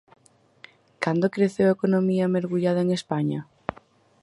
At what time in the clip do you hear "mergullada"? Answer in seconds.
2.35-2.81